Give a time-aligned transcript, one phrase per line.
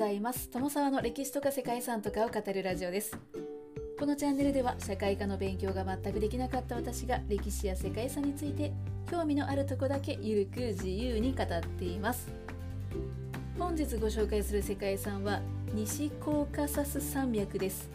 [0.00, 0.48] ざいます。
[0.48, 3.18] 友沢の歴史とか世界遺産とかを語るラジオです。
[3.98, 8.72] このチャンネルでは社会科の勉強が全くできなかった私が歴史や世界遺産について
[9.10, 12.32] 興味のあるとこだけゆるく自由に語っています。
[13.58, 15.42] 本日ご紹介する世界遺産は
[15.74, 17.90] 西コーカサス山脈です。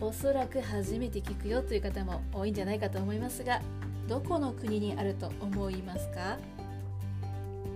[0.00, 3.60] おそらく初めて聞くよという方も多いんじゃないかと思いますが
[4.08, 6.38] どこの国にあると思いますか？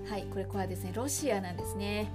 [0.08, 2.10] はいこれこれはですねロシアなんですね。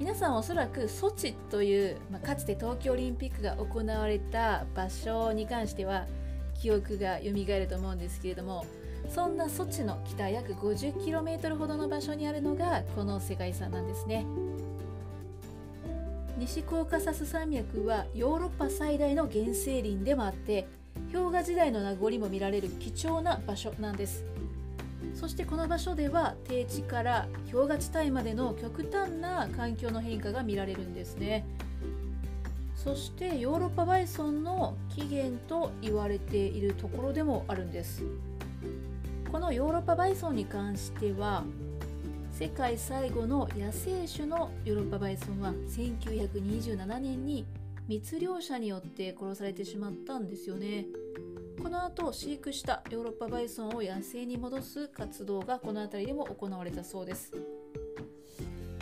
[0.00, 6.06] 皆さんおそらくソチという、まあ、かつて東京オリンピックが行われた場所に関しては
[6.58, 8.64] 記憶が蘇ると思うんですけれども
[9.14, 14.24] そんなソチの北約 50km ほどの場所にあるのがこの世界遺産なんですね。
[16.38, 20.66] 西コーカサス山脈はヨーロッパ最大の原生林でもあって
[21.12, 24.24] 氷河時代の名残も見られる貴重な場所なんです。
[25.14, 31.44] そしてこの場所では低地から氷河地帯までの極端な環境の変化が見られるんですね。
[32.76, 38.02] そしてヨーロッパバイソンの起源と言われているところでもあるんです。
[39.30, 41.44] このヨーロッパバイソンに関しては
[42.32, 47.44] 世界最後の野生種のヨーロッパバイソンは1927年に
[47.86, 50.86] 密猟者によって殺されてしまったんですよね。
[51.62, 57.32] この後飼育したヨーロッパバイソンを野生に戻す活動がこの辺りでも行われたそうです。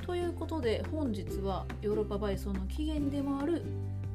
[0.07, 3.63] ということで本日はヨーロッパバイソンの起源でもある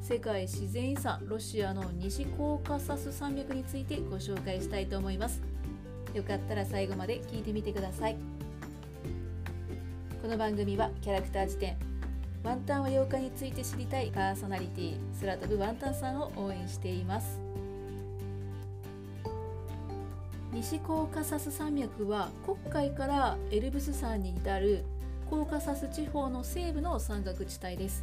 [0.00, 5.42] 世界自然遺産ロシアの西コーカサス山脈についてご紹介したいと思います。
[6.14, 8.16] よかったら最後まで聞いてみてください。
[10.22, 11.76] この番組はキャラクター辞典
[12.42, 17.43] ワンタンは8日について知りたいパーソナリティ空飛ぶワンタンさんを応援しています。
[20.64, 24.82] 西コーカサス山脈は黒海からエルブス山に至る
[25.28, 28.02] コーカサス地方の西部の山岳地帯です。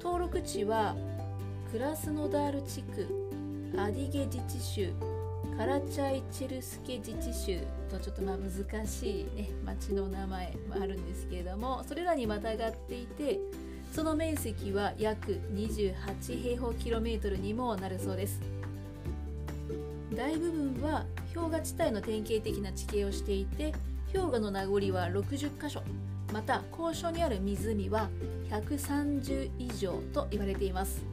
[0.00, 0.94] 登録地は
[1.72, 4.92] クラスノダール地区アディゲ自治州
[5.58, 7.58] カラチャイチェルスケ自治州
[7.90, 13.40] とちょっとまあ難しい、ね、町の名前もあるんですけれどもそれらにまたがっていて
[13.92, 18.40] その面積は約28平方キロメートルにもなるそうです。
[20.16, 21.04] 大部分は
[21.34, 23.72] 氷河地帯の典型的な地形をしていて
[24.12, 25.82] 氷河の名残は60箇所。
[26.32, 28.08] また高所にある湖は
[28.50, 31.04] 130以上と言われています。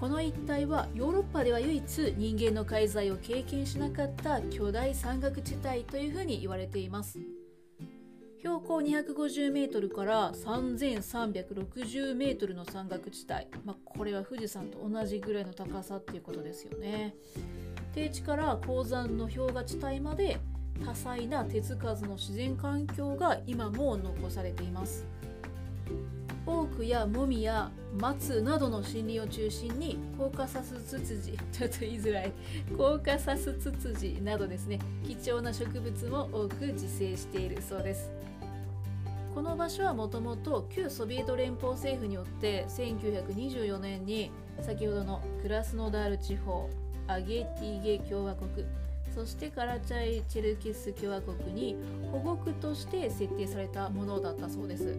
[0.00, 7.18] この一帯はヨーロッパでは唯一人間の介在を経験しなかった巨大山岳地帯というふうに言われています。
[8.38, 17.16] 標高250メートルから3360メートルの山岳地帯、まあ、これは富士山と同じぐらいの高さっていうことですよね。
[17.94, 20.38] 低地から高山の氷河地帯まで
[20.84, 25.06] 多彩な手つかずの自然環境が今も残されています。
[26.46, 32.32] オークやモミや松などの森林を中心にコーカサスツツジ ちょっと言いづらい。
[32.76, 34.78] コーカサスツツジなどですね。
[35.06, 38.10] 貴重な植物も多く自生しているそうです。
[39.34, 44.32] この場所はもともと旧ソビエト連邦政府によって1924年に
[44.62, 46.68] 先ほどのクラスノダール地方
[47.08, 48.64] アゲティゲ共和国
[49.14, 51.76] そしてカラチャイ・チェルキス共和国に
[52.12, 54.96] 保護区として設定されたものだったそうです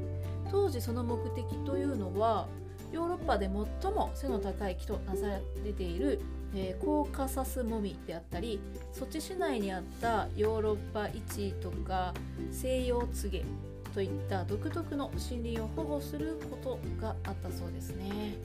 [0.52, 2.48] 当時その目的というのは
[2.92, 3.50] ヨーロッパで
[3.82, 6.20] 最も背の高い木となされている、
[6.56, 8.60] えー、コーカサスモミであったり
[8.92, 12.14] ソチ市内にあったヨーロッパイチとか
[12.52, 13.46] 西洋ツゲ
[13.94, 18.36] といった独特の森林を保護することがあったそうですね。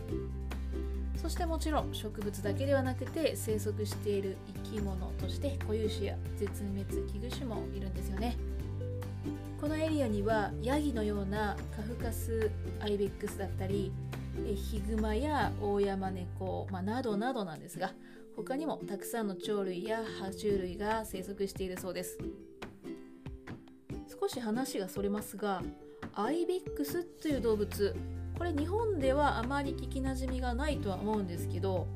[1.17, 8.37] そしてもちろん植物だけではなくて生息している生き物として固有種や絶滅危惧種もいるんですよね。
[9.61, 13.93] このエリアにはヤギのようなカフカスアイベックスだったり
[14.55, 17.95] ヒグマやオオヤマネコ、まあ、などなどなんですが
[18.37, 22.19] 他にもたくさんの鳥類や爬虫類が生息しているそうです。
[24.21, 25.63] 少し話がそれますが
[26.15, 27.95] アイベックスという動物
[28.37, 31.87] これ日本ではあまり聞きなじみがないとは思うんですけど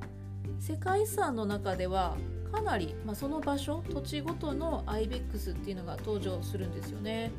[0.59, 2.17] 世界遺産の中では
[2.53, 7.31] かなり、まあ、その場所土地ごとのアイベックスっていうのが登場するんですよね。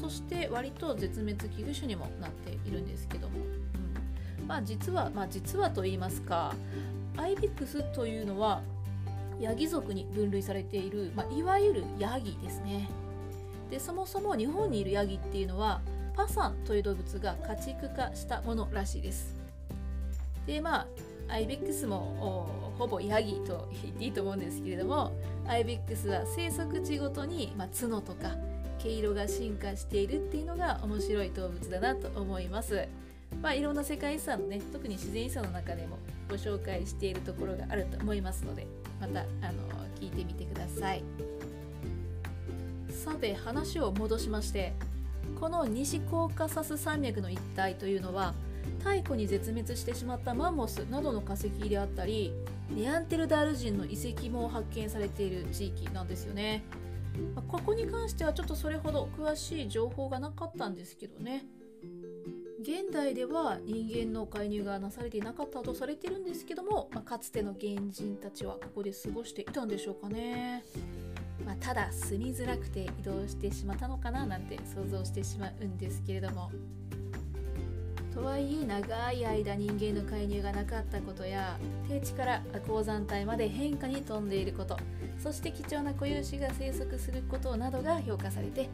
[0.00, 3.38] そして割と絶滅危惧種にもなっているんですけども、
[4.40, 6.54] うん、まあ実はまあ実はと言いますか
[7.16, 8.62] アイベックスというのは
[9.40, 12.88] ヤギ族に分類されている、まあ、いわゆるヤギですね。
[13.70, 15.80] でそもそも日本にいるヤギっていうのは
[16.20, 19.34] パサンという動物が家畜化したものらしいです。
[20.46, 20.86] でまあ
[21.32, 25.12] アイベックスもほぼヤギと言っていいと思うんですけれども
[25.46, 28.36] アイベックスは生息地ごとに、まあ、角とか
[28.78, 32.86] 毛色が進化しているっていうのが面白い動物だなと思います。
[33.40, 38.66] まあ、いろんな世界遺産のね特に自然遺産の中でもご紹介しているところがあると思いますので
[39.00, 39.26] またあの
[40.00, 41.04] 聞いてみてください
[42.90, 44.74] さて話を戻しまして
[45.38, 48.34] この西コーカサス山脈の一帯というのは
[48.78, 52.32] 太古に絶滅してしまったマンモスなどの化石であったり
[52.70, 56.62] ネアンテルダール人の遺跡も発見されている地域なんですよね。
[57.48, 61.44] ここに関してはちょっとそれほど詳しい情報がなかったんですけどね。
[62.60, 70.62] 現代では人間の介入がなされていなかったとされてるんですけども、まあ、かつての原人たちはここで過ごしていたんでしょうかね、
[71.44, 76.50] まあ、ただ住みづらくて移動してしまったのかななんて想像してしまうんですけれども。
[78.14, 81.56] とはいえ長い間人間の介入がなかったことや
[81.88, 84.76] 低地から鉱山帯まで変化に富んでいること
[85.22, 88.68] そして貴重な固有種が生息することなどが評価されて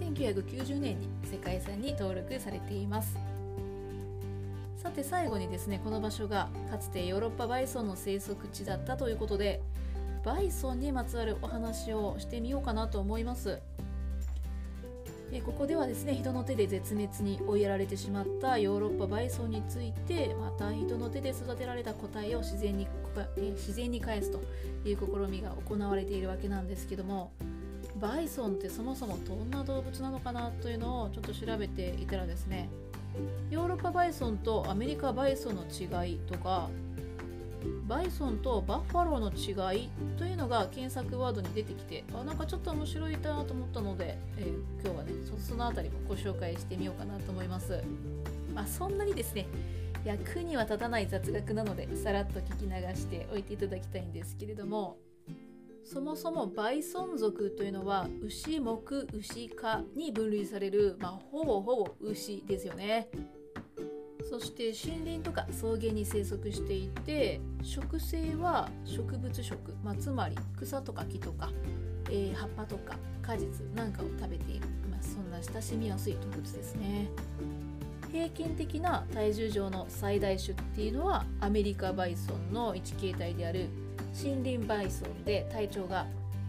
[0.00, 3.18] 1990年に世界遺産に登録されています。
[4.82, 9.60] さて最後にですねこの場所がかつてヨーロッパバイソンの生息地だったということで
[10.24, 13.60] バイソンにまつわるお話をしてみようかなと思います。
[15.32, 22.88] えここではですね人の手で絶滅に追いやられてしまったヨーロッパバイソンについてまた人の手で育てられた個体を自然に
[23.36, 24.40] え自然に返すと
[24.84, 27.30] いう試みが行われているわけなんですけども
[28.00, 32.68] バイソンってそもそもどんな動物なのかなというのをちょっと調べていたらですね
[33.50, 36.70] ヨーロッパバイソンとアメリカバイソンの違いとか
[37.86, 47.82] バイソンとバッファローの違いというのが検索ワードに出てきてあなんかちょっと面白いなと思ったので、えー、今日はねその辺りもご紹介してみようかなと思います。
[48.54, 49.46] まあそんなにですね
[50.04, 54.96] 役には立たない雑学なのでさらっと聞き流しておいていただきたいんですけれども
[55.84, 63.08] そもそもバイソン族というのは牛木牛科に分類される、まあ、ほぼほぼ牛ですよね。
[64.30, 71.50] そして森林とか草原に生息していて食性は植物食、まあ、つまり草とか木とか、
[72.08, 77.10] えー、葉っぱとか果実なんかを食べている、まあ、そんな親しみやすい動物ですね
[78.12, 83.68] 平均的な体重上の最大種っていうのはアメリカバイソンの1形態である
[84.16, 86.06] 森林バイソンで体長が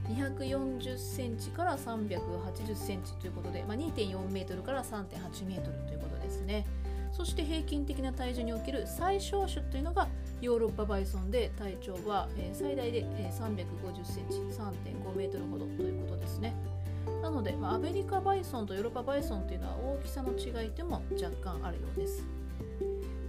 [0.08, 6.66] 240センチから380センチということで、まあ、2.4メートルから3.8メートルということですね。
[7.12, 10.08] そして平均的な体重における最小種というのが
[10.42, 16.56] ヨーロッパバイソンで体長は最大で350センチ3.5メートルほどということですね。
[17.22, 22.24] なので、ま、アメリカバイソンとヨーロッパバイソンというのは大きさの違いでも若干あるようです。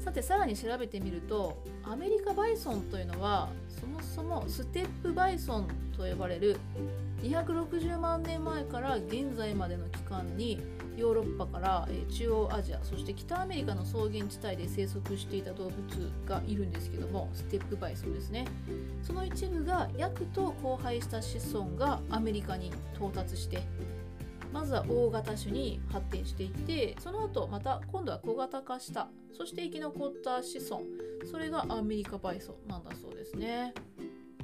[0.02, 6.56] さてさらに調べてみるとアメリカバイソンというのはそもそもステップバイソンと呼ばれる
[7.22, 10.60] 260万年前から現在までの期間に
[10.96, 18.46] ヨーロッパから中央アジアそして北アメリカの草原地帯で生息していた動物がいるんですけどもステップバイソンですね。
[19.02, 23.62] その一部がヤクと交配した子孫がアメリカに到達して
[24.52, 30.82] まずは大型種に発展していってその後また今度は小型化したそして生き残った子孫
[31.30, 33.72] それがアメリカバイソンなんだそうですね。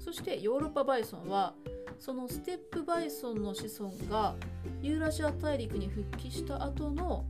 [0.00, 1.52] そしてヨーロッパバイソンは
[1.98, 4.34] そのステップバイソンの子孫が
[4.82, 7.24] ユーラシア大陸に復帰した後の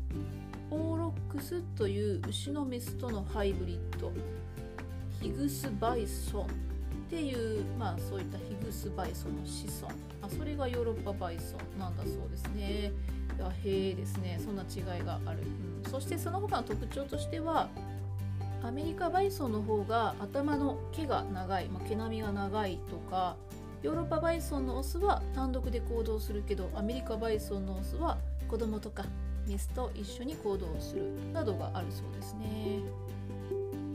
[0.70, 4.12] オーロックスという牛のメスとのハイブリッド。
[5.20, 6.46] ヒグスバイソンっ
[7.10, 9.88] ていう、まあ、そういったヒグスバイソンの子孫。
[10.20, 12.92] まあそれがヨーロッパバイソンなんだそうですね。
[13.38, 14.40] やへえですね。
[14.44, 15.40] そんな違いがある、
[15.84, 17.68] うん、そしてその他の特徴としては
[18.62, 23.36] アメリカバイソンの方が頭の毛が長い、まあ、毛並みが長いとか
[23.82, 28.18] ヨーロッパバイソンのオスは単独で行動するけどアメリカバイソンのオスは
[28.48, 29.04] 子供とか
[29.46, 32.80] メスと一緒に行動するなどがあるそうですね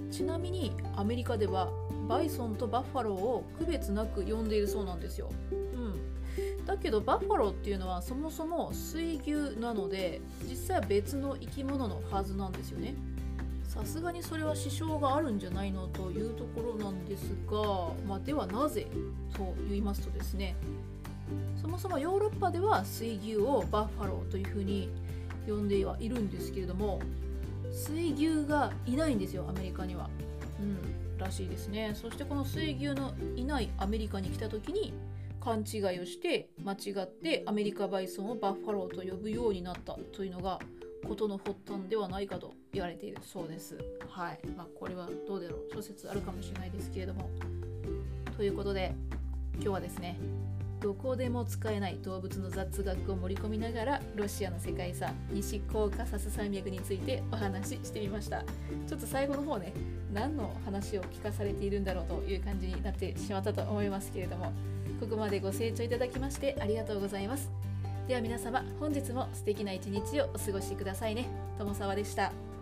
[0.09, 1.69] ちなみにアメリカでは
[2.07, 5.31] バイソンとバッファローを区別なく呼んでいるそうなんですよ。
[5.51, 12.93] うん、だけどバッファローっていうのはそもそも水牛なので実際は別の生き物のはずなんですよね。
[13.73, 17.57] さすがにそれは支障があるんじゃないのというところなんですが、
[18.07, 18.85] まあ、ではなぜ
[19.35, 20.55] と言いますとですね
[21.59, 24.91] そもそもヨーロッパでは水牛をバッファローというふうに
[25.47, 26.99] 呼んではいるんですけれども
[27.71, 30.07] 水牛がいないんですよアメリカには。
[30.61, 34.93] うんらしいですねそしてこの水牛のいないアメリカに来た時に
[35.39, 40.59] 勘違いをして間違ってアメリカバイソンをバッファローと呼ぶようになったというのが
[41.07, 43.77] ことの発端ではないかと言われているそうです。
[44.09, 44.39] はい。
[44.57, 47.29] まあ、これはどうだろう諸説あるかもしれないですけれども。
[48.35, 48.93] ということで
[49.55, 50.17] 今日はですね
[50.81, 58.43] どこでも使えない動物の雑学を盛り込みながらロシアの世界遺産西コーカサス山脈についてお話ししてみました
[58.87, 59.71] ちょっと最後の方ね
[60.13, 64.51] 何の話を聞かされているんだろうという感じになってしまったと思いますけれども
[64.99, 67.49] ここまでご清聴いただきましてありがとうございます
[68.07, 71.27] では皆様本日も素敵な一日をお過ごしくださいね
[71.57, 72.52] 友沢でした